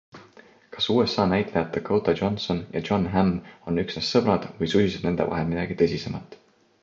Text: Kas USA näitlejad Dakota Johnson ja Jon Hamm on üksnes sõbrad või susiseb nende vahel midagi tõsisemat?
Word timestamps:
Kas 0.75 0.85
USA 0.93 1.25
näitlejad 1.33 1.69
Dakota 1.75 2.11
Johnson 2.21 2.63
ja 2.77 2.81
Jon 2.89 3.05
Hamm 3.17 3.35
on 3.71 3.79
üksnes 3.83 4.11
sõbrad 4.15 4.47
või 4.61 4.71
susiseb 4.75 5.05
nende 5.09 5.27
vahel 5.35 5.51
midagi 5.53 5.77
tõsisemat? 5.83 6.39